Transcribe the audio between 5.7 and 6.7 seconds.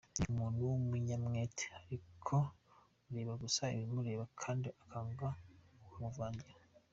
uwamuvangira.